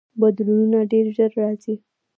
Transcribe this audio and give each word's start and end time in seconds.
بدلونونه 0.19 0.79
ډیر 0.91 1.05
ژر 1.15 1.31
راځي. 1.41 1.75